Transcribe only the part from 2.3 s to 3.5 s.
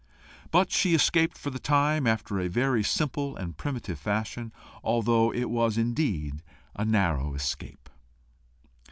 a very simple